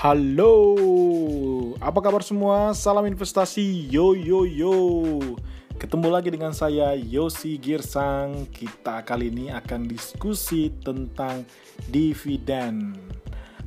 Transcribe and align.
Halo, 0.00 0.72
apa 1.76 2.00
kabar 2.00 2.24
semua? 2.24 2.72
Salam 2.72 3.04
investasi, 3.04 3.84
yo 3.92 4.16
yo 4.16 4.48
yo. 4.48 4.72
Ketemu 5.76 6.08
lagi 6.08 6.32
dengan 6.32 6.56
saya 6.56 6.96
Yosi 6.96 7.60
Girsang. 7.60 8.48
Kita 8.48 9.04
kali 9.04 9.28
ini 9.28 9.52
akan 9.52 9.84
diskusi 9.84 10.72
tentang 10.80 11.44
dividen. 11.92 12.96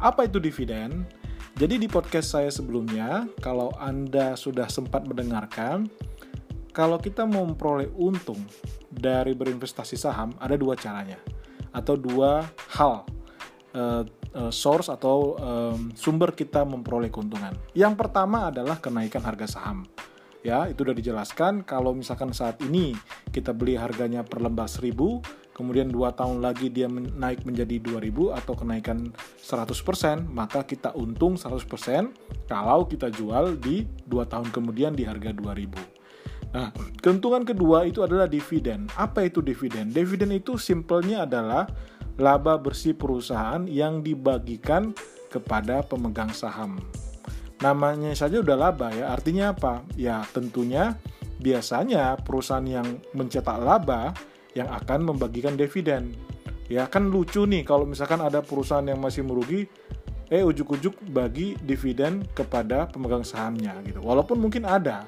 Apa 0.02 0.26
itu 0.26 0.42
dividen? 0.42 1.06
Jadi 1.54 1.78
di 1.78 1.86
podcast 1.86 2.34
saya 2.34 2.50
sebelumnya, 2.50 3.30
kalau 3.38 3.70
Anda 3.78 4.34
sudah 4.34 4.66
sempat 4.74 5.06
mendengarkan, 5.06 5.86
kalau 6.74 6.98
kita 6.98 7.30
memperoleh 7.30 7.94
untung 7.94 8.42
dari 8.90 9.38
berinvestasi 9.38 9.94
saham, 9.94 10.34
ada 10.42 10.58
dua 10.58 10.74
caranya 10.74 11.22
atau 11.78 11.94
dua 11.94 12.42
hal 12.74 13.06
uh, 13.78 14.02
uh, 14.36 14.52
source 14.54 14.90
atau 14.90 15.38
um, 15.38 15.94
sumber 15.94 16.34
kita 16.34 16.66
memperoleh 16.66 17.10
keuntungan. 17.14 17.54
Yang 17.78 17.94
pertama 17.98 18.50
adalah 18.50 18.78
kenaikan 18.82 19.22
harga 19.24 19.58
saham. 19.58 19.86
Ya, 20.44 20.68
itu 20.68 20.84
sudah 20.84 20.92
dijelaskan 20.92 21.64
kalau 21.64 21.96
misalkan 21.96 22.36
saat 22.36 22.60
ini 22.60 22.92
kita 23.32 23.56
beli 23.56 23.80
harganya 23.80 24.28
per 24.28 24.44
lembar 24.44 24.68
1000, 24.68 24.92
kemudian 25.56 25.88
2 25.88 26.20
tahun 26.20 26.44
lagi 26.44 26.68
dia 26.68 26.92
naik 26.92 27.48
menjadi 27.48 27.80
2000 27.80 28.36
atau 28.36 28.52
kenaikan 28.52 29.08
100%, 29.40 30.28
maka 30.28 30.68
kita 30.68 30.92
untung 31.00 31.40
100% 31.40 31.64
kalau 32.52 32.84
kita 32.84 33.08
jual 33.08 33.56
di 33.56 33.88
2 34.04 34.20
tahun 34.28 34.52
kemudian 34.52 34.92
di 34.92 35.08
harga 35.08 35.32
2000. 35.32 36.04
Nah, 36.54 36.70
keuntungan 37.02 37.48
kedua 37.48 37.88
itu 37.88 38.06
adalah 38.06 38.30
dividen. 38.30 38.86
Apa 38.94 39.26
itu 39.26 39.42
dividen? 39.42 39.90
Dividen 39.90 40.30
itu 40.36 40.60
simpelnya 40.60 41.26
adalah 41.26 41.66
laba 42.18 42.62
bersih 42.62 42.94
perusahaan 42.94 43.66
yang 43.66 44.06
dibagikan 44.06 44.94
kepada 45.34 45.82
pemegang 45.82 46.30
saham. 46.30 46.78
Namanya 47.62 48.14
saja 48.14 48.44
udah 48.44 48.58
laba 48.60 48.92
ya, 48.94 49.10
artinya 49.10 49.56
apa? 49.56 49.82
Ya 49.98 50.22
tentunya 50.36 51.00
biasanya 51.42 52.20
perusahaan 52.22 52.66
yang 52.66 52.86
mencetak 53.16 53.58
laba 53.62 54.14
yang 54.54 54.70
akan 54.70 55.10
membagikan 55.10 55.58
dividen. 55.58 56.14
Ya 56.70 56.86
kan 56.88 57.10
lucu 57.10 57.44
nih 57.44 57.66
kalau 57.66 57.84
misalkan 57.84 58.22
ada 58.22 58.40
perusahaan 58.40 58.86
yang 58.86 59.02
masih 59.02 59.26
merugi, 59.26 59.66
eh 60.30 60.42
ujuk-ujuk 60.42 60.98
bagi 61.12 61.58
dividen 61.62 62.26
kepada 62.34 62.88
pemegang 62.90 63.26
sahamnya 63.26 63.78
gitu. 63.84 64.00
Walaupun 64.02 64.40
mungkin 64.40 64.64
ada, 64.64 65.06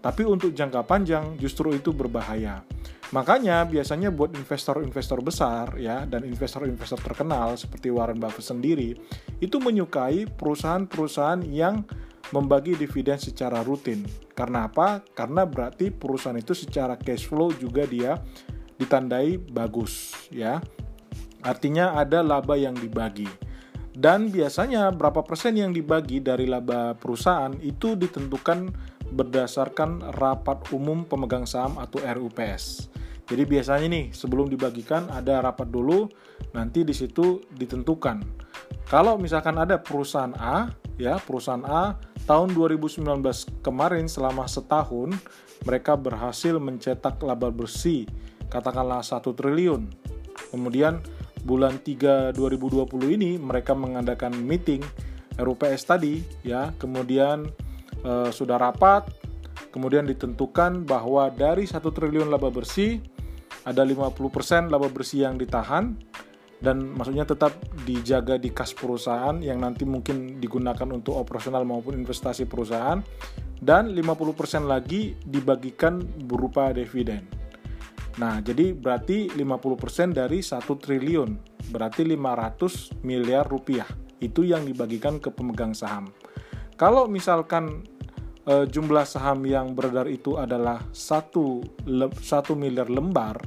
tapi 0.00 0.28
untuk 0.28 0.52
jangka 0.52 0.84
panjang 0.84 1.36
justru 1.40 1.74
itu 1.74 1.90
berbahaya. 1.90 2.60
Makanya 3.14 3.62
biasanya 3.62 4.10
buat 4.10 4.34
investor-investor 4.34 5.22
besar 5.22 5.78
ya 5.78 6.02
dan 6.02 6.26
investor-investor 6.26 6.98
terkenal 6.98 7.54
seperti 7.54 7.94
Warren 7.94 8.18
Buffett 8.18 8.50
sendiri 8.50 8.98
itu 9.38 9.62
menyukai 9.62 10.26
perusahaan-perusahaan 10.26 11.46
yang 11.46 11.86
membagi 12.34 12.74
dividen 12.74 13.14
secara 13.14 13.62
rutin. 13.62 14.02
Karena 14.34 14.66
apa? 14.66 15.06
Karena 15.14 15.46
berarti 15.46 15.94
perusahaan 15.94 16.34
itu 16.34 16.58
secara 16.58 16.98
cash 16.98 17.30
flow 17.30 17.54
juga 17.54 17.86
dia 17.86 18.18
ditandai 18.82 19.38
bagus 19.38 20.10
ya. 20.34 20.58
Artinya 21.46 21.94
ada 21.94 22.18
laba 22.18 22.58
yang 22.58 22.74
dibagi. 22.74 23.30
Dan 23.94 24.26
biasanya 24.26 24.90
berapa 24.90 25.22
persen 25.22 25.54
yang 25.54 25.70
dibagi 25.70 26.18
dari 26.18 26.50
laba 26.50 26.98
perusahaan 26.98 27.54
itu 27.62 27.94
ditentukan 27.94 28.74
berdasarkan 29.14 30.18
rapat 30.18 30.66
umum 30.74 31.06
pemegang 31.06 31.46
saham 31.46 31.78
atau 31.78 32.02
RUPS. 32.02 32.90
Jadi 33.24 33.42
biasanya 33.48 33.88
nih 33.88 34.04
sebelum 34.12 34.52
dibagikan 34.52 35.08
ada 35.08 35.40
rapat 35.40 35.72
dulu, 35.72 36.08
nanti 36.52 36.84
di 36.84 36.92
situ 36.92 37.40
ditentukan. 37.56 38.20
Kalau 38.84 39.16
misalkan 39.16 39.56
ada 39.56 39.80
perusahaan 39.80 40.36
A, 40.36 40.68
ya 41.00 41.16
perusahaan 41.16 41.64
A 41.64 41.96
tahun 42.28 42.52
2019 42.52 43.00
kemarin 43.64 44.06
selama 44.12 44.44
setahun 44.44 45.16
mereka 45.64 45.96
berhasil 45.96 46.60
mencetak 46.60 47.16
laba 47.24 47.48
bersih 47.48 48.04
katakanlah 48.52 49.00
1 49.00 49.24
triliun. 49.24 49.88
Kemudian 50.52 51.00
bulan 51.48 51.80
3 51.80 52.36
2020 52.36 53.16
ini 53.16 53.40
mereka 53.40 53.72
mengadakan 53.72 54.36
meeting 54.36 54.84
RUPS 55.40 55.82
tadi 55.88 56.22
ya, 56.46 56.70
kemudian 56.78 57.48
e, 58.04 58.30
sudah 58.30 58.60
rapat, 58.60 59.08
kemudian 59.74 60.06
ditentukan 60.06 60.86
bahwa 60.86 61.32
dari 61.32 61.66
1 61.66 61.80
triliun 61.82 62.30
laba 62.30 62.52
bersih 62.52 63.02
ada 63.64 63.82
50% 63.84 64.68
laba 64.68 64.88
bersih 64.92 65.24
yang 65.28 65.40
ditahan 65.40 65.96
dan 66.64 66.80
maksudnya 66.96 67.28
tetap 67.28 67.52
dijaga 67.84 68.40
di 68.40 68.48
kas 68.48 68.72
perusahaan 68.72 69.36
yang 69.44 69.60
nanti 69.60 69.84
mungkin 69.84 70.40
digunakan 70.40 70.88
untuk 70.88 71.20
operasional 71.20 71.66
maupun 71.68 71.92
investasi 72.00 72.48
perusahaan 72.48 73.04
dan 73.60 73.92
50% 73.92 74.64
lagi 74.64 75.12
dibagikan 75.24 76.00
berupa 76.24 76.72
dividen. 76.72 77.28
Nah, 78.14 78.38
jadi 78.40 78.72
berarti 78.72 79.34
50% 79.34 80.14
dari 80.14 80.38
1 80.38 80.62
triliun, 80.78 81.30
berarti 81.74 82.06
500 82.06 83.02
miliar 83.02 83.44
rupiah. 83.44 83.88
Itu 84.22 84.46
yang 84.46 84.62
dibagikan 84.64 85.18
ke 85.18 85.34
pemegang 85.34 85.74
saham. 85.74 86.14
Kalau 86.78 87.10
misalkan 87.10 87.86
e, 88.44 88.68
jumlah 88.68 89.04
saham 89.08 89.44
yang 89.48 89.72
beredar 89.72 90.08
itu 90.08 90.36
adalah 90.36 90.84
1, 90.92 91.84
1 91.84 92.20
miliar 92.56 92.88
lembar, 92.88 93.40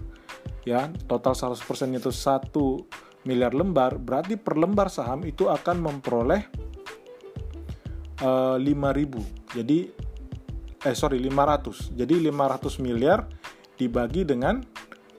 ya. 0.67 0.89
Total 1.05 1.33
100% 1.33 1.97
itu 1.97 2.11
1 2.11 3.25
miliar 3.29 3.53
lembar. 3.53 3.97
Berarti 3.97 4.37
per 4.37 4.57
lembar 4.57 4.91
saham 4.91 5.25
itu 5.25 5.47
akan 5.47 5.77
memperoleh 5.81 6.67
uh, 8.21 8.57
eh, 8.57 8.73
5000 8.73 9.57
jadi 9.57 9.79
eh 10.85 10.95
sorry 10.95 11.17
500 11.21 11.97
jadi 11.97 12.13
500 12.29 12.85
miliar 12.85 13.25
dibagi 13.77 14.25
dengan 14.25 14.61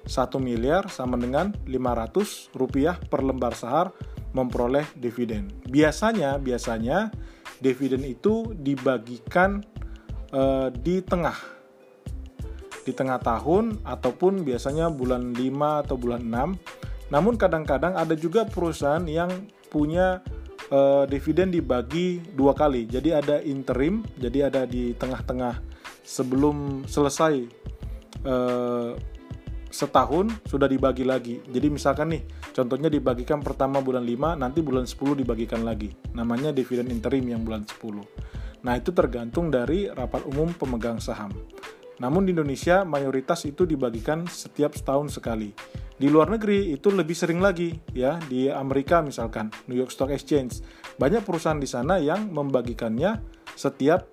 1 0.08 0.14
miliar 0.40 0.88
sama 0.88 1.20
dengan 1.20 1.52
500 1.68 2.56
rupiah 2.56 2.96
per 2.96 3.20
lembar 3.20 3.52
saham 3.52 3.92
memperoleh 4.32 4.84
dividen. 4.96 5.52
Biasanya 5.68 6.40
biasanya 6.40 7.12
dividen 7.58 8.06
itu 8.06 8.54
dibagikan 8.54 9.62
uh, 10.32 10.70
di 10.70 11.02
tengah 11.02 11.36
di 12.88 12.96
tengah 12.96 13.20
tahun 13.20 13.84
ataupun 13.84 14.48
biasanya 14.48 14.88
bulan 14.88 15.36
5 15.36 15.84
atau 15.84 15.96
bulan 16.00 16.24
6. 16.24 17.12
Namun 17.12 17.36
kadang-kadang 17.36 17.92
ada 17.92 18.16
juga 18.16 18.48
perusahaan 18.48 19.04
yang 19.04 19.28
punya 19.68 20.24
uh, 20.72 21.04
dividen 21.04 21.52
dibagi 21.52 22.24
dua 22.32 22.56
kali. 22.56 22.88
Jadi 22.88 23.12
ada 23.12 23.44
interim, 23.44 24.00
jadi 24.16 24.48
ada 24.48 24.64
di 24.64 24.96
tengah-tengah 24.96 25.60
sebelum 26.00 26.88
selesai 26.88 27.44
uh, 28.24 28.96
setahun 29.68 30.32
sudah 30.48 30.66
dibagi 30.66 31.04
lagi. 31.04 31.40
Jadi 31.48 31.68
misalkan 31.68 32.12
nih, 32.12 32.22
contohnya 32.52 32.88
dibagikan 32.88 33.40
pertama 33.40 33.80
bulan 33.80 34.04
5, 34.04 34.36
nanti 34.36 34.60
bulan 34.64 34.84
10 34.84 35.16
dibagikan 35.16 35.62
lagi. 35.64 35.92
Namanya 36.12 36.52
dividen 36.52 36.88
interim 36.90 37.24
yang 37.28 37.44
bulan 37.44 37.64
10. 37.64 38.04
Nah, 38.64 38.74
itu 38.74 38.90
tergantung 38.90 39.52
dari 39.52 39.86
rapat 39.86 40.26
umum 40.26 40.50
pemegang 40.50 40.98
saham. 40.98 41.30
Namun 41.98 42.26
di 42.26 42.30
Indonesia 42.34 42.86
mayoritas 42.86 43.42
itu 43.46 43.66
dibagikan 43.66 44.26
setiap 44.26 44.74
setahun 44.74 45.18
sekali. 45.18 45.50
Di 45.98 46.06
luar 46.06 46.30
negeri 46.30 46.70
itu 46.70 46.94
lebih 46.94 47.14
sering 47.14 47.42
lagi 47.42 47.74
ya, 47.90 48.22
di 48.30 48.46
Amerika 48.46 49.02
misalkan, 49.02 49.50
New 49.66 49.74
York 49.74 49.90
Stock 49.90 50.14
Exchange. 50.14 50.62
Banyak 50.94 51.26
perusahaan 51.26 51.58
di 51.58 51.66
sana 51.66 51.98
yang 51.98 52.30
membagikannya 52.30 53.18
setiap 53.58 54.06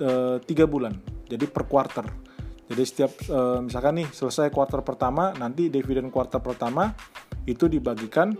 e, 0.00 0.40
tiga 0.48 0.64
bulan, 0.64 0.96
jadi 1.28 1.44
per 1.44 1.68
quarter. 1.68 2.27
Jadi 2.68 2.82
setiap 2.84 3.12
e, 3.24 3.40
misalkan 3.64 4.04
nih 4.04 4.08
selesai 4.12 4.52
quarter 4.52 4.84
pertama, 4.84 5.32
nanti 5.40 5.72
dividen 5.72 6.12
quarter 6.12 6.38
pertama 6.44 6.92
itu 7.48 7.64
dibagikan 7.64 8.36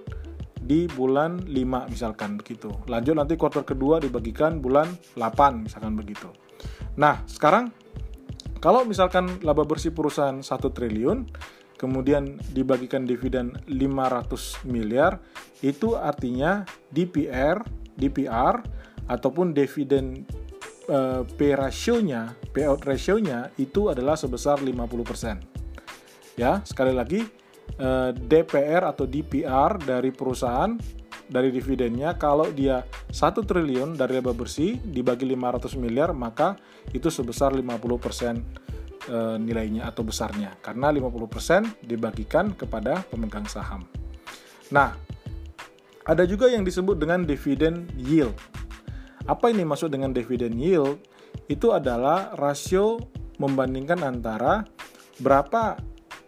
di 0.60 0.84
bulan 0.84 1.48
5 1.48 1.88
misalkan 1.88 2.36
begitu. 2.36 2.68
Lanjut 2.92 3.16
nanti 3.16 3.40
quarter 3.40 3.64
kedua 3.64 3.96
dibagikan 4.04 4.60
bulan 4.60 4.92
8 5.16 5.64
misalkan 5.64 5.96
begitu. 5.96 6.28
Nah, 7.00 7.24
sekarang 7.24 7.72
kalau 8.60 8.84
misalkan 8.84 9.40
laba 9.40 9.64
bersih 9.64 9.96
perusahaan 9.96 10.44
1 10.44 10.44
triliun, 10.76 11.24
kemudian 11.80 12.36
dibagikan 12.52 13.08
dividen 13.08 13.56
500 13.64 14.66
miliar, 14.68 15.22
itu 15.64 15.94
artinya 15.96 16.68
DPR, 16.90 17.62
DPR 17.96 18.60
ataupun 19.08 19.56
dividen 19.56 20.26
uh, 20.88 21.22
P 21.24 21.54
ratio-nya, 21.54 22.34
payout 22.50 22.82
ratio-nya 22.82 23.52
itu 23.60 23.92
adalah 23.92 24.16
sebesar 24.18 24.60
50%. 24.60 26.38
Ya, 26.38 26.62
sekali 26.62 26.94
lagi 26.94 27.26
eh, 27.82 28.10
DPR 28.14 28.86
atau 28.86 29.10
DPR 29.10 29.74
dari 29.82 30.14
perusahaan 30.14 30.70
dari 31.28 31.52
dividennya 31.52 32.16
kalau 32.16 32.48
dia 32.48 32.82
1 33.12 33.44
triliun 33.44 33.94
dari 33.94 34.16
laba 34.16 34.32
bersih 34.32 34.80
dibagi 34.80 35.28
500 35.28 35.76
miliar 35.76 36.10
maka 36.16 36.56
itu 36.96 37.12
sebesar 37.12 37.52
50% 37.52 37.68
e, 39.12 39.18
nilainya 39.36 39.84
atau 39.84 40.02
besarnya 40.02 40.56
karena 40.64 40.88
50% 40.88 41.84
dibagikan 41.84 42.56
kepada 42.56 43.04
pemegang 43.12 43.44
saham. 43.44 43.84
Nah, 44.72 44.96
ada 46.08 46.24
juga 46.24 46.48
yang 46.48 46.64
disebut 46.64 46.96
dengan 46.96 47.28
dividen 47.28 47.84
yield. 48.00 48.32
Apa 49.28 49.52
ini 49.52 49.60
maksud 49.60 49.92
dengan 49.92 50.16
dividen 50.16 50.56
yield? 50.56 51.04
Itu 51.52 51.76
adalah 51.76 52.32
rasio 52.32 52.96
membandingkan 53.36 54.00
antara 54.00 54.64
berapa 55.20 55.76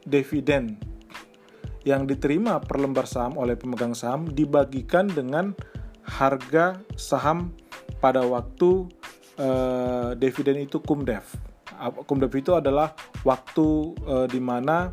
dividen 0.05 0.77
yang 1.89 2.05
diterima 2.05 2.61
per 2.61 2.77
lembar 2.77 3.09
saham 3.09 3.41
oleh 3.41 3.57
pemegang 3.57 3.97
saham 3.97 4.29
dibagikan 4.29 5.09
dengan 5.09 5.57
harga 6.05 6.77
saham 6.93 7.57
pada 8.05 8.21
waktu 8.21 8.85
uh, 9.41 10.13
dividen 10.13 10.61
itu 10.61 10.85
kumdev. 10.85 11.25
Kumdev 12.05 12.33
itu 12.37 12.53
adalah 12.53 12.93
waktu 13.25 13.97
uh, 14.05 14.27
di 14.29 14.41
mana 14.45 14.93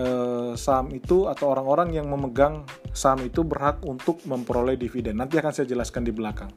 uh, 0.00 0.56
saham 0.56 0.88
itu 0.96 1.28
atau 1.28 1.52
orang-orang 1.52 1.92
yang 1.92 2.08
memegang 2.08 2.64
saham 2.96 3.20
itu 3.20 3.44
berhak 3.44 3.84
untuk 3.84 4.24
memperoleh 4.24 4.80
dividen. 4.80 5.20
Nanti 5.20 5.36
akan 5.36 5.52
saya 5.52 5.68
jelaskan 5.68 6.08
di 6.08 6.12
belakang. 6.16 6.48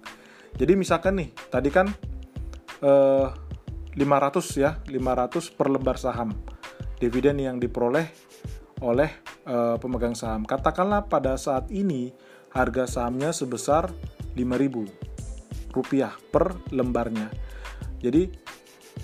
Jadi 0.56 0.74
misalkan 0.80 1.20
nih, 1.20 1.30
tadi 1.52 1.68
kan 1.68 1.92
uh, 2.86 3.28
500 3.98 4.64
ya, 4.64 4.80
500 4.88 5.58
per 5.58 5.68
lembar 5.68 5.98
saham 6.00 6.32
dividen 6.98 7.38
yang 7.42 7.58
diperoleh 7.62 8.10
oleh 8.82 9.10
uh, 9.50 9.78
pemegang 9.82 10.14
saham. 10.14 10.46
Katakanlah 10.46 11.10
pada 11.10 11.38
saat 11.38 11.70
ini 11.74 12.14
harga 12.54 12.86
sahamnya 12.86 13.34
sebesar 13.34 13.90
5.000 14.38 15.74
rupiah 15.74 16.14
per 16.30 16.58
lembarnya. 16.74 17.30
Jadi 18.02 18.30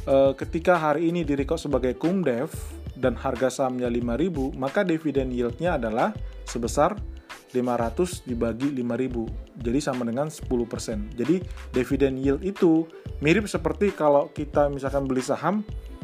uh, 0.06 0.34
ketika 0.38 0.78
hari 0.78 1.10
ini 1.10 1.26
direkod 1.26 1.58
sebagai 1.58 1.98
kumdev 1.98 2.54
dan 2.94 3.18
harga 3.18 3.50
sahamnya 3.50 3.90
5.000, 3.90 4.58
maka 4.58 4.86
dividen 4.86 5.34
yieldnya 5.34 5.82
adalah 5.82 6.14
sebesar 6.46 6.98
500 7.54 8.26
dibagi 8.26 8.74
5000 8.74 9.62
jadi 9.62 9.80
sama 9.80 10.04
dengan 10.10 10.28
10% 10.28 11.14
jadi 11.16 11.36
dividen 11.72 12.18
yield 12.18 12.42
itu 12.42 12.90
mirip 13.22 13.46
seperti 13.46 13.94
kalau 13.94 14.34
kita 14.34 14.68
misalkan 14.74 15.06
beli 15.06 15.22
saham 15.22 15.62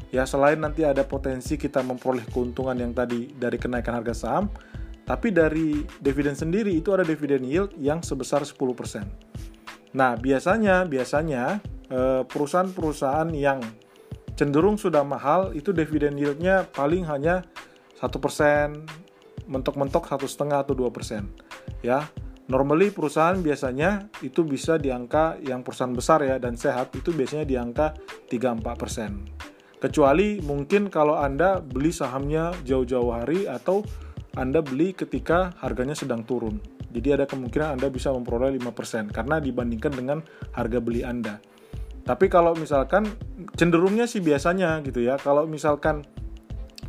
ya 0.09 0.25
selain 0.25 0.57
nanti 0.57 0.85
ada 0.85 1.05
potensi 1.05 1.55
kita 1.55 1.85
memperoleh 1.85 2.25
keuntungan 2.33 2.77
yang 2.77 2.93
tadi 2.93 3.29
dari 3.33 3.57
kenaikan 3.61 4.01
harga 4.01 4.13
saham, 4.13 4.49
tapi 5.05 5.29
dari 5.29 5.85
dividen 6.01 6.33
sendiri 6.33 6.73
itu 6.73 6.93
ada 6.93 7.05
dividen 7.05 7.45
yield 7.45 7.73
yang 7.77 8.01
sebesar 8.01 8.45
10%. 8.45 9.93
Nah, 9.97 10.13
biasanya 10.17 10.85
biasanya 10.85 11.61
eh, 11.89 12.21
perusahaan-perusahaan 12.25 13.29
yang 13.33 13.61
cenderung 14.37 14.77
sudah 14.77 15.01
mahal 15.01 15.51
itu 15.57 15.73
dividen 15.73 16.15
yieldnya 16.17 16.65
paling 16.69 17.05
hanya 17.09 17.41
satu 17.97 18.21
persen, 18.21 18.87
mentok-mentok 19.49 20.05
satu 20.05 20.29
setengah 20.29 20.61
atau 20.61 20.77
dua 20.77 20.93
persen, 20.93 21.27
ya. 21.81 22.05
Normally 22.49 22.89
perusahaan 22.89 23.37
biasanya 23.37 24.09
itu 24.25 24.41
bisa 24.41 24.81
di 24.81 24.89
angka 24.89 25.37
yang 25.37 25.61
perusahaan 25.61 25.93
besar 25.93 26.25
ya 26.25 26.41
dan 26.41 26.57
sehat 26.57 26.89
itu 26.97 27.13
biasanya 27.13 27.45
di 27.45 27.53
angka 27.53 27.93
3-4 28.25 28.65
persen. 28.73 29.29
Kecuali 29.77 30.41
mungkin 30.41 30.89
kalau 30.89 31.21
Anda 31.21 31.61
beli 31.61 31.93
sahamnya 31.93 32.49
jauh-jauh 32.65 33.13
hari 33.13 33.45
atau 33.45 33.85
Anda 34.33 34.65
beli 34.65 34.97
ketika 34.97 35.53
harganya 35.61 35.93
sedang 35.93 36.25
turun. 36.25 36.57
Jadi 36.89 37.21
ada 37.21 37.29
kemungkinan 37.29 37.77
Anda 37.77 37.87
bisa 37.93 38.09
memperoleh 38.09 38.57
5% 38.57 39.13
karena 39.13 39.37
dibandingkan 39.37 39.93
dengan 39.93 40.25
harga 40.57 40.81
beli 40.81 41.05
Anda. 41.05 41.37
Tapi 42.01 42.25
kalau 42.33 42.57
misalkan 42.57 43.05
cenderungnya 43.53 44.09
sih 44.09 44.25
biasanya 44.25 44.81
gitu 44.81 45.05
ya. 45.05 45.21
Kalau 45.21 45.45
misalkan 45.45 46.01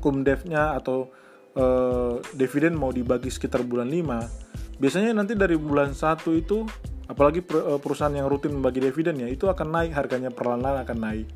kumdevnya 0.00 0.72
atau 0.72 1.12
eh, 1.56 2.14
dividen 2.34 2.74
mau 2.76 2.90
dibagi 2.94 3.30
sekitar 3.32 3.64
bulan 3.66 3.88
5, 3.88 4.78
biasanya 4.78 5.14
nanti 5.16 5.34
dari 5.34 5.54
bulan 5.58 5.94
1 5.94 6.30
itu 6.36 6.66
apalagi 7.10 7.42
eh, 7.42 7.78
perusahaan 7.82 8.14
yang 8.14 8.30
rutin 8.30 8.54
membagi 8.54 8.78
dividen 8.78 9.18
ya, 9.18 9.28
itu 9.30 9.50
akan 9.50 9.66
naik 9.70 9.92
harganya 9.94 10.30
perlahan-lahan 10.30 10.86
akan 10.86 10.98
naik 10.98 11.26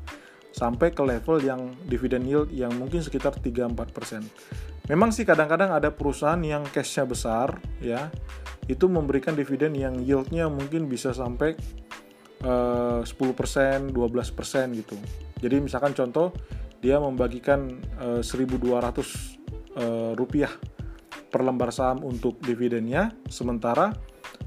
sampai 0.55 0.95
ke 0.95 1.03
level 1.03 1.43
yang 1.43 1.75
dividen 1.83 2.23
yield 2.23 2.47
yang 2.55 2.71
mungkin 2.79 3.03
sekitar 3.03 3.35
3-4%. 3.43 4.23
Memang 4.87 5.11
sih 5.11 5.27
kadang-kadang 5.27 5.75
ada 5.75 5.91
perusahaan 5.91 6.39
yang 6.39 6.63
cashnya 6.71 7.03
besar 7.03 7.59
ya, 7.83 8.07
itu 8.71 8.87
memberikan 8.87 9.35
dividen 9.35 9.75
yang 9.75 9.99
yieldnya 9.99 10.47
mungkin 10.47 10.87
bisa 10.87 11.11
sampai 11.11 11.59
uh, 12.45 13.01
10%, 13.03 13.91
12% 13.91 14.79
gitu. 14.79 14.95
Jadi 15.43 15.55
misalkan 15.59 15.91
contoh 15.91 16.31
dia 16.79 17.01
membagikan 17.01 17.81
uh, 17.99 18.21
1.200 18.21 18.23
uh, 18.23 19.44
rupiah 20.15 20.51
per 21.27 21.43
lembar 21.43 21.75
saham 21.75 22.07
untuk 22.07 22.39
dividennya, 22.39 23.11
sementara 23.27 23.91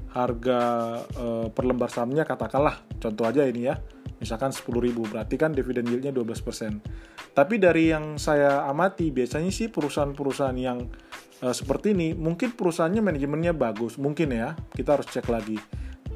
harga 0.09 0.59
uh, 1.05 1.47
per 1.53 1.63
lembar 1.69 1.93
sahamnya 1.93 2.25
katakanlah 2.25 2.81
contoh 2.97 3.29
aja 3.29 3.45
ini 3.45 3.69
ya 3.69 3.77
misalkan 4.19 4.51
10.000 4.51 4.73
berarti 5.09 5.35
kan 5.39 5.55
dividen 5.55 5.87
yieldnya 5.87 6.11
12%. 6.11 6.83
Tapi 7.31 7.55
dari 7.55 7.87
yang 7.89 8.19
saya 8.19 8.67
amati 8.67 9.15
biasanya 9.15 9.49
sih 9.49 9.71
perusahaan-perusahaan 9.71 10.59
yang 10.59 10.91
uh, 11.39 11.55
seperti 11.55 11.95
ini 11.95 12.11
mungkin 12.13 12.53
perusahaannya 12.53 12.99
manajemennya 12.99 13.55
bagus, 13.55 13.95
mungkin 13.95 14.35
ya, 14.35 14.59
kita 14.75 14.99
harus 14.99 15.07
cek 15.07 15.27
lagi 15.31 15.55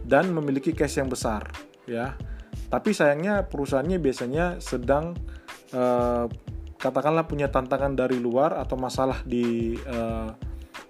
dan 0.03 0.29
memiliki 0.35 0.75
cash 0.75 0.99
yang 0.99 1.07
besar 1.07 1.47
ya. 1.87 2.13
Tapi 2.67 2.91
sayangnya 2.91 3.47
perusahaannya 3.47 3.97
biasanya 4.03 4.59
sedang 4.59 5.15
uh, 5.71 6.27
katakanlah 6.83 7.23
punya 7.23 7.47
tantangan 7.47 7.95
dari 7.95 8.19
luar 8.19 8.59
atau 8.59 8.75
masalah 8.75 9.23
di 9.23 9.79
uh, 9.87 10.35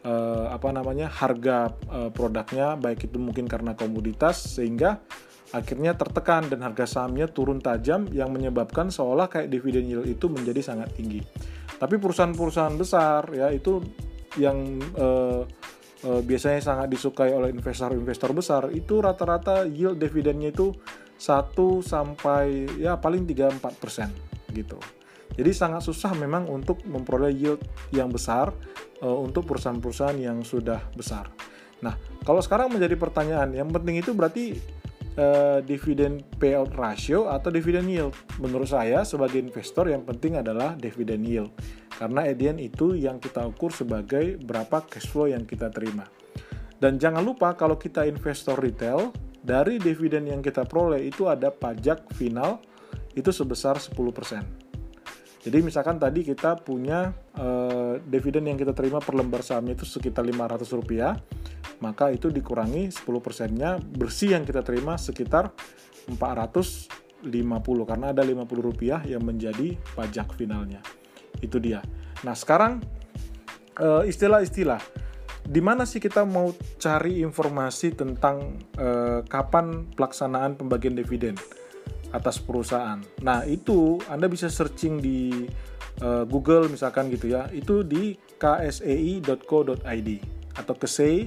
uh, 0.01 0.45
apa 0.49 0.73
namanya 0.73 1.05
harga 1.05 1.69
uh, 1.93 2.09
produknya 2.09 2.73
baik 2.73 3.13
itu 3.13 3.21
mungkin 3.21 3.45
karena 3.45 3.77
komoditas 3.77 4.57
sehingga 4.57 5.05
akhirnya 5.53 5.93
tertekan 5.93 6.49
dan 6.49 6.65
harga 6.65 6.89
sahamnya 6.89 7.29
turun 7.29 7.61
tajam 7.61 8.09
yang 8.09 8.33
menyebabkan 8.33 8.89
seolah 8.89 9.29
kayak 9.29 9.53
dividen 9.53 9.85
yield 9.85 10.09
itu 10.09 10.25
menjadi 10.25 10.65
sangat 10.65 10.97
tinggi. 10.97 11.21
Tapi 11.77 12.01
perusahaan-perusahaan 12.01 12.73
besar 12.73 13.29
ya 13.37 13.53
itu 13.53 13.77
yang 14.41 14.81
uh, 14.97 15.45
uh, 16.09 16.21
biasanya 16.25 16.57
sangat 16.57 16.89
disukai 16.89 17.29
oleh 17.29 17.53
investor-investor 17.53 18.33
besar 18.33 18.73
itu 18.73 18.97
rata-rata 18.97 19.69
yield 19.69 20.01
dividennya 20.01 20.49
itu 20.49 20.73
1 21.21 21.53
sampai 21.85 22.65
ya 22.81 22.97
paling 22.97 23.29
3 23.29 23.61
4% 23.61 24.57
gitu. 24.57 24.81
Jadi 25.33 25.51
sangat 25.51 25.81
susah 25.81 26.13
memang 26.13 26.45
untuk 26.45 26.85
memperoleh 26.85 27.33
yield 27.33 27.61
yang 27.89 28.13
besar 28.13 28.53
uh, 29.01 29.17
untuk 29.17 29.49
perusahaan-perusahaan 29.49 30.17
yang 30.17 30.45
sudah 30.45 30.79
besar. 30.93 31.29
Nah, 31.81 31.97
kalau 32.23 32.39
sekarang 32.39 32.71
menjadi 32.71 32.95
pertanyaan, 32.95 33.51
yang 33.51 33.67
penting 33.73 33.99
itu 33.99 34.15
berarti 34.15 34.55
uh, 35.17 35.59
dividen 35.65 36.23
payout 36.39 36.71
ratio 36.77 37.27
atau 37.27 37.51
dividen 37.51 37.89
yield. 37.89 38.15
Menurut 38.39 38.71
saya 38.71 39.03
sebagai 39.03 39.41
investor 39.41 39.89
yang 39.89 40.05
penting 40.07 40.39
adalah 40.39 40.77
dividen 40.77 41.25
yield. 41.25 41.51
Karena 41.93 42.25
edian 42.25 42.57
itu 42.57 42.97
yang 42.97 43.19
kita 43.21 43.45
ukur 43.45 43.69
sebagai 43.69 44.39
berapa 44.41 44.85
cash 44.87 45.11
flow 45.11 45.29
yang 45.29 45.45
kita 45.45 45.69
terima. 45.69 46.07
Dan 46.79 46.99
jangan 46.99 47.23
lupa 47.23 47.53
kalau 47.55 47.79
kita 47.79 48.03
investor 48.07 48.59
retail, 48.59 49.13
dari 49.43 49.75
dividen 49.75 50.27
yang 50.27 50.39
kita 50.39 50.63
peroleh 50.63 51.03
itu 51.03 51.27
ada 51.27 51.51
pajak 51.51 52.15
final 52.15 52.63
itu 53.13 53.29
sebesar 53.29 53.75
10%. 53.75 54.62
Jadi 55.43 55.59
misalkan 55.59 55.99
tadi 55.99 56.23
kita 56.23 56.55
punya 56.63 57.11
uh, 57.35 57.99
dividen 57.99 58.47
yang 58.47 58.55
kita 58.55 58.71
terima 58.71 59.03
per 59.03 59.11
lembar 59.19 59.43
sahamnya 59.43 59.75
itu 59.75 59.83
sekitar 59.83 60.23
500 60.23 60.63
rupiah, 60.71 61.19
maka 61.83 62.15
itu 62.15 62.31
dikurangi 62.31 62.87
10 62.87 63.03
persennya 63.19 63.75
bersih 63.75 64.39
yang 64.39 64.47
kita 64.47 64.63
terima 64.63 64.95
sekitar 64.95 65.51
450 66.07 67.27
karena 67.83 68.15
ada 68.15 68.23
50 68.23 68.39
rupiah 68.63 69.03
yang 69.03 69.27
menjadi 69.27 69.75
pajak 69.99 70.31
finalnya. 70.39 70.79
Itu 71.43 71.59
dia. 71.59 71.83
Nah 72.23 72.39
sekarang 72.39 72.79
uh, 73.83 74.07
istilah-istilah 74.07 74.79
di 75.43 75.59
mana 75.59 75.83
sih 75.83 75.99
kita 75.99 76.23
mau 76.23 76.55
cari 76.79 77.19
informasi 77.19 77.99
tentang 77.99 78.63
uh, 78.79 79.27
kapan 79.27 79.91
pelaksanaan 79.91 80.55
pembagian 80.55 80.95
dividen? 80.95 81.35
Atas 82.13 82.37
perusahaan. 82.37 83.01
Nah, 83.25 83.43
itu 83.43 83.97
Anda 84.05 84.29
bisa 84.29 84.47
searching 84.47 85.01
di 85.01 85.49
uh, 86.05 86.23
Google 86.29 86.69
misalkan 86.69 87.09
gitu 87.09 87.33
ya. 87.33 87.49
Itu 87.49 87.81
di 87.81 88.13
ksei.co.id 88.37 90.09
atau 90.53 90.73
KSEI 90.77 91.17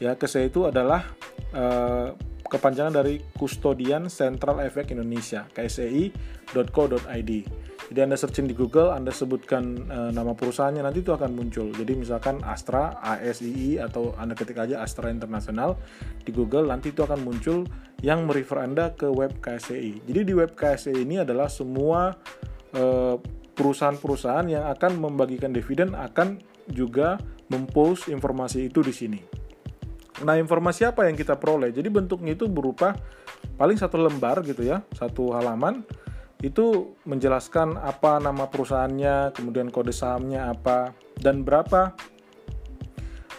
ya. 0.00 0.16
KSEI 0.16 0.48
itu 0.48 0.64
adalah 0.64 1.04
uh, 1.52 2.16
kepanjangan 2.48 3.04
dari 3.04 3.20
Kustodian 3.36 4.08
Central 4.08 4.64
Efek 4.64 4.96
Indonesia, 4.96 5.44
ksei.co.id. 5.52 7.32
Jadi 7.86 8.02
Anda 8.02 8.18
searching 8.18 8.50
di 8.50 8.54
Google, 8.58 8.90
Anda 8.90 9.14
sebutkan 9.14 9.86
e, 9.86 9.98
nama 10.10 10.34
perusahaannya 10.34 10.82
nanti 10.82 11.06
itu 11.06 11.14
akan 11.14 11.30
muncul. 11.30 11.70
Jadi 11.70 11.94
misalkan 11.94 12.42
Astra, 12.42 12.98
ASII 12.98 13.78
atau 13.78 14.10
Anda 14.18 14.34
ketik 14.34 14.58
aja 14.58 14.82
Astra 14.82 15.06
Internasional 15.06 15.78
di 16.26 16.34
Google, 16.34 16.66
nanti 16.66 16.90
itu 16.90 17.06
akan 17.06 17.22
muncul 17.22 17.62
yang 18.02 18.26
merefer 18.26 18.58
Anda 18.58 18.90
ke 18.90 19.06
web 19.06 19.38
KSI. 19.38 20.02
Jadi 20.02 20.20
di 20.26 20.34
web 20.34 20.58
KSI 20.58 20.98
ini 20.98 21.22
adalah 21.22 21.46
semua 21.46 22.10
e, 22.74 23.14
perusahaan-perusahaan 23.54 24.50
yang 24.50 24.66
akan 24.66 24.98
membagikan 24.98 25.54
dividen 25.54 25.94
akan 25.94 26.42
juga 26.66 27.22
mempost 27.46 28.10
informasi 28.10 28.66
itu 28.66 28.82
di 28.82 28.90
sini. 28.90 29.20
Nah, 30.26 30.34
informasi 30.34 30.88
apa 30.88 31.06
yang 31.06 31.14
kita 31.14 31.38
peroleh? 31.38 31.70
Jadi 31.70 31.86
bentuknya 31.86 32.34
itu 32.34 32.50
berupa 32.50 32.98
paling 33.54 33.78
satu 33.78 34.00
lembar 34.00 34.42
gitu 34.42 34.66
ya, 34.66 34.82
satu 34.96 35.30
halaman 35.36 35.86
itu 36.44 36.96
menjelaskan 37.08 37.80
apa 37.80 38.20
nama 38.20 38.44
perusahaannya, 38.48 39.32
kemudian 39.32 39.72
kode 39.72 39.92
sahamnya 39.92 40.52
apa 40.52 40.92
dan 41.16 41.40
berapa 41.40 41.96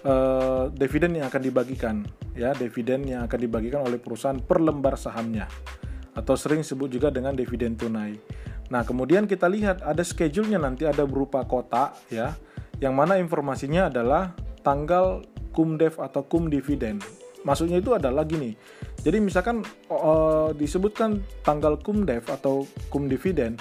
uh, 0.01 0.73
dividen 0.73 1.21
yang 1.21 1.29
akan 1.29 1.41
dibagikan 1.45 1.95
ya, 2.33 2.57
dividen 2.57 3.05
yang 3.05 3.29
akan 3.29 3.37
dibagikan 3.37 3.85
oleh 3.85 4.01
perusahaan 4.01 4.41
per 4.41 4.61
lembar 4.61 4.97
sahamnya 4.97 5.45
atau 6.17 6.33
sering 6.33 6.65
disebut 6.65 6.89
juga 6.89 7.13
dengan 7.13 7.37
dividen 7.37 7.77
tunai. 7.77 8.17
Nah, 8.73 8.81
kemudian 8.81 9.29
kita 9.29 9.45
lihat 9.47 9.85
ada 9.85 10.01
schedule-nya 10.01 10.57
nanti 10.57 10.83
ada 10.89 11.05
berupa 11.05 11.45
kotak 11.45 11.93
ya, 12.09 12.33
yang 12.81 12.97
mana 12.97 13.21
informasinya 13.21 13.87
adalah 13.87 14.33
tanggal 14.65 15.23
kumdev 15.53 16.01
atau 16.01 16.25
kum 16.25 16.49
dividen. 16.49 16.99
Maksudnya 17.47 17.79
itu 17.79 17.95
adalah 17.95 18.27
gini. 18.27 18.51
Jadi 18.99 19.23
misalkan 19.23 19.63
uh, 19.87 20.51
disebutkan 20.51 21.23
tanggal 21.47 21.79
kumdev 21.79 22.27
atau 22.27 22.67
kum 22.91 23.07
dividen 23.07 23.55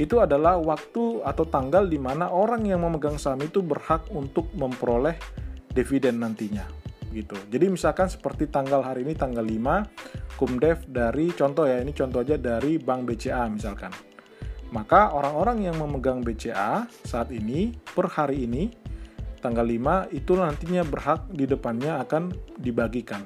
itu 0.00 0.16
adalah 0.20 0.56
waktu 0.56 1.20
atau 1.20 1.44
tanggal 1.44 1.84
di 1.84 2.00
mana 2.00 2.32
orang 2.32 2.64
yang 2.64 2.80
memegang 2.80 3.20
saham 3.20 3.44
itu 3.44 3.60
berhak 3.60 4.08
untuk 4.12 4.48
memperoleh 4.56 5.16
dividen 5.72 6.20
nantinya 6.20 6.64
gitu. 7.16 7.36
Jadi 7.48 7.72
misalkan 7.72 8.08
seperti 8.12 8.52
tanggal 8.52 8.84
hari 8.84 9.08
ini 9.08 9.16
tanggal 9.16 9.40
5 9.40 10.36
kumdev 10.36 10.84
dari 10.84 11.32
contoh 11.32 11.64
ya 11.64 11.80
ini 11.80 11.96
contoh 11.96 12.20
aja 12.20 12.36
dari 12.36 12.76
Bank 12.76 13.08
BCA 13.08 13.48
misalkan. 13.48 13.92
Maka 14.68 15.16
orang-orang 15.16 15.64
yang 15.64 15.76
memegang 15.80 16.20
BCA 16.20 16.84
saat 17.06 17.32
ini 17.32 17.72
per 17.72 18.12
hari 18.12 18.44
ini 18.44 18.68
tanggal 19.38 19.64
5 19.64 20.12
itu 20.16 20.32
nantinya 20.34 20.82
berhak 20.84 21.28
di 21.30 21.44
depannya 21.44 22.00
akan 22.02 22.30
dibagikan 22.58 23.24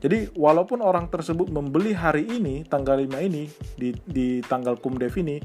jadi 0.00 0.32
walaupun 0.32 0.80
orang 0.80 1.12
tersebut 1.12 1.52
membeli 1.52 1.92
hari 1.92 2.24
ini, 2.24 2.64
tanggal 2.64 2.96
5 2.96 3.20
ini, 3.20 3.44
di, 3.76 3.92
di 4.08 4.40
tanggal 4.40 4.80
kumdev 4.80 5.12
ini, 5.20 5.36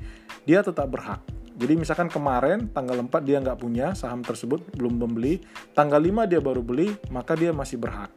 dia 0.48 0.64
tetap 0.64 0.88
berhak. 0.88 1.20
Jadi 1.56 1.74
misalkan 1.76 2.08
kemarin 2.08 2.72
tanggal 2.72 3.00
4 3.00 3.12
dia 3.28 3.44
nggak 3.44 3.60
punya 3.60 3.92
saham 3.96 4.24
tersebut, 4.24 4.64
belum 4.76 5.00
membeli, 5.00 5.44
tanggal 5.76 6.00
5 6.00 6.32
dia 6.32 6.40
baru 6.40 6.64
beli, 6.64 6.96
maka 7.12 7.36
dia 7.36 7.52
masih 7.52 7.80
berhak. 7.80 8.12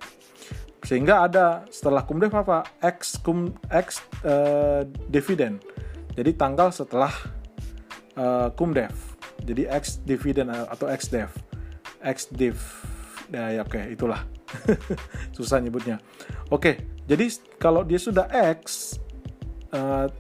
Sehingga 0.87 1.27
ada 1.27 1.67
setelah 1.75 2.07
kumdev 2.07 2.31
apa? 2.31 2.63
X, 2.87 3.19
kum, 3.19 3.51
X 3.67 4.03
uh, 4.23 4.87
dividen. 5.11 5.59
Jadi 6.15 6.39
tanggal 6.39 6.71
setelah 6.71 7.11
uh, 8.15 8.51
kumdev. 8.55 8.95
Jadi 9.43 9.67
X 9.67 10.03
dividen 10.07 10.55
atau 10.55 10.87
X 10.87 11.11
dev. 11.11 11.31
X 12.03 12.31
div. 12.31 12.57
Ya, 13.29 13.53
ya 13.53 13.63
oke, 13.63 13.77
okay, 13.77 13.85
itulah. 13.93 14.25
Susah 15.37 15.61
nyebutnya. 15.61 16.01
Oke 16.49 16.99
jadi 17.09 17.25
kalau 17.57 17.89
dia 17.89 17.97
sudah 17.97 18.29
X 18.29 18.95
uh, 19.73 20.13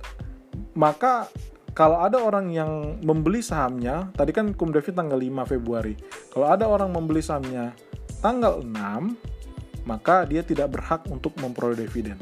maka 0.73 1.29
kalau 1.77 2.01
ada 2.01 2.17
orang 2.19 2.49
yang 2.49 2.97
membeli 3.05 3.45
sahamnya 3.45 4.09
tadi 4.17 4.33
kan 4.33 4.57
kumdevi 4.57 4.91
tanggal 4.91 5.21
5 5.21 5.53
Februari. 5.53 5.95
Kalau 6.33 6.49
ada 6.49 6.65
orang 6.65 6.91
membeli 6.91 7.21
sahamnya 7.21 7.77
tanggal 8.25 8.65
6 8.65 9.85
maka 9.85 10.25
dia 10.25 10.41
tidak 10.41 10.75
berhak 10.75 11.05
untuk 11.13 11.37
memperoleh 11.39 11.85
dividen. 11.85 12.17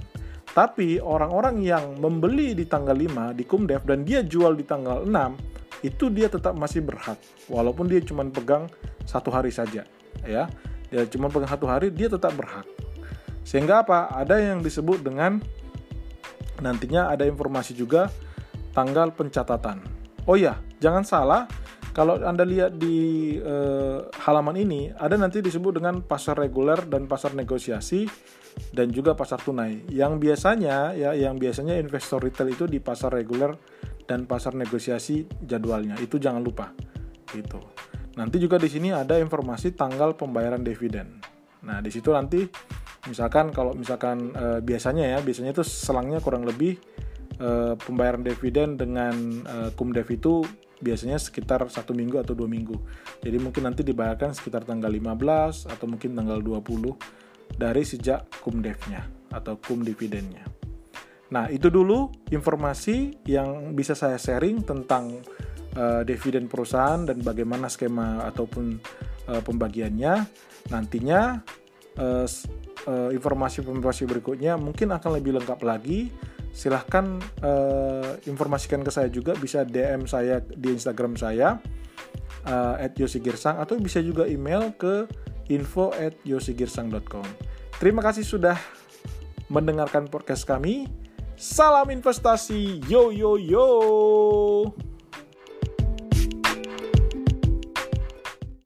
Tapi 0.50 0.98
orang-orang 0.98 1.62
yang 1.62 2.00
membeli 2.02 2.56
di 2.56 2.66
tanggal 2.66 2.96
5 2.96 3.38
di 3.38 3.44
Kumdev 3.46 3.84
dan 3.84 4.02
dia 4.02 4.25
jual 4.25 4.56
di 4.56 4.64
tanggal 4.64 5.04
6 5.04 5.12
itu 5.86 6.10
dia 6.10 6.26
tetap 6.26 6.58
masih 6.58 6.82
berhak. 6.82 7.16
Walaupun 7.46 7.86
dia 7.86 8.02
cuma 8.02 8.26
pegang 8.26 8.66
satu 9.06 9.30
hari 9.30 9.54
saja 9.54 9.86
ya. 10.26 10.50
Ya 10.90 11.02
cuma 11.06 11.30
pegang 11.30 11.50
satu 11.50 11.70
hari 11.70 11.94
dia 11.94 12.10
tetap 12.10 12.34
berhak. 12.34 12.66
Sehingga 13.46 13.86
apa? 13.86 14.10
Ada 14.10 14.42
yang 14.42 14.58
disebut 14.58 15.06
dengan 15.06 15.38
nantinya 16.58 17.14
ada 17.14 17.22
informasi 17.22 17.78
juga 17.78 18.10
tanggal 18.74 19.14
pencatatan. 19.14 19.86
Oh 20.26 20.34
ya 20.34 20.58
jangan 20.82 21.06
salah 21.06 21.46
kalau 21.94 22.20
anda 22.20 22.44
lihat 22.44 22.76
di 22.76 23.38
eh, 23.40 23.98
halaman 24.26 24.58
ini 24.58 24.92
ada 24.92 25.16
nanti 25.16 25.40
disebut 25.40 25.80
dengan 25.80 26.02
pasar 26.04 26.36
reguler 26.36 26.84
dan 26.90 27.08
pasar 27.08 27.32
negosiasi 27.32 28.04
dan 28.74 28.92
juga 28.92 29.16
pasar 29.16 29.40
tunai. 29.40 29.86
Yang 29.88 30.12
biasanya 30.20 30.92
ya 30.92 31.16
yang 31.16 31.40
biasanya 31.40 31.78
investor 31.80 32.20
retail 32.20 32.52
itu 32.52 32.64
di 32.68 32.82
pasar 32.82 33.14
reguler 33.14 33.56
dan 34.06 34.25
pasar 34.25 34.54
negosiasi 34.54 35.26
jadwalnya 35.42 35.98
itu 35.98 36.16
jangan 36.16 36.40
lupa 36.40 36.70
gitu 37.34 37.58
Nanti 38.16 38.40
juga 38.40 38.56
di 38.56 38.66
sini 38.72 38.88
ada 38.96 39.20
informasi 39.20 39.76
tanggal 39.76 40.16
pembayaran 40.16 40.64
dividen. 40.64 41.20
Nah, 41.68 41.84
di 41.84 41.92
situ 41.92 42.16
nanti 42.16 42.48
misalkan 43.12 43.52
kalau 43.52 43.76
misalkan 43.76 44.32
e, 44.32 44.46
biasanya 44.64 45.04
ya, 45.04 45.18
biasanya 45.20 45.52
itu 45.52 45.60
selangnya 45.60 46.25
kurang 46.25 46.48
lebih 46.48 46.80
e, 47.36 47.76
pembayaran 47.76 48.25
dividen 48.25 48.80
dengan 48.80 49.12
e, 49.44 49.56
kumdev 49.76 50.08
itu 50.08 50.48
biasanya 50.80 51.20
sekitar 51.20 51.68
satu 51.68 51.92
minggu 51.92 52.16
atau 52.16 52.32
dua 52.32 52.48
minggu. 52.48 52.76
Jadi 53.20 53.36
mungkin 53.36 53.68
nanti 53.68 53.84
dibayarkan 53.84 54.32
sekitar 54.32 54.64
tanggal 54.64 54.88
15 54.88 55.68
atau 55.68 55.84
mungkin 55.84 56.16
tanggal 56.16 56.40
20 56.40 57.60
dari 57.60 57.84
sejak 57.84 58.40
kumdevnya 58.40 59.04
atau 59.28 59.60
kum 59.60 59.84
dividennya. 59.84 60.55
Nah, 61.33 61.50
itu 61.50 61.66
dulu 61.73 62.11
informasi 62.30 63.26
yang 63.26 63.75
bisa 63.75 63.99
saya 63.99 64.14
sharing 64.14 64.62
tentang 64.62 65.23
uh, 65.75 66.06
dividen 66.06 66.47
perusahaan 66.47 67.02
dan 67.02 67.18
bagaimana 67.23 67.66
skema 67.66 68.23
ataupun 68.30 68.78
uh, 69.30 69.42
pembagiannya. 69.42 70.14
Nantinya 70.71 71.42
uh, 71.99 72.26
uh, 72.87 73.11
informasi-informasi 73.11 74.06
berikutnya 74.06 74.54
mungkin 74.54 74.95
akan 74.95 75.11
lebih 75.18 75.42
lengkap 75.42 75.61
lagi. 75.66 76.14
Silahkan 76.54 77.21
uh, 77.42 78.16
informasikan 78.25 78.80
ke 78.87 78.90
saya 78.95 79.11
juga. 79.11 79.35
Bisa 79.35 79.66
DM 79.66 80.06
saya 80.06 80.40
di 80.40 80.73
Instagram 80.73 81.18
saya 81.18 81.59
uh, 82.47 82.75
@yosigirsang 82.97 83.59
atau 83.59 83.76
bisa 83.83 83.99
juga 84.00 84.25
email 84.30 84.73
ke 84.78 85.11
info 85.50 85.95
at 85.95 86.14
yosigirsang.com 86.26 87.26
terima 87.78 88.02
kasih 88.02 88.26
sudah 88.26 88.59
mendengarkan 89.47 90.11
podcast 90.11 90.47
kami 90.47 90.90
salam 91.36 91.90
investasi 91.90 92.80
yo 92.88 93.12
yo 93.12 93.36
yo 93.36 94.72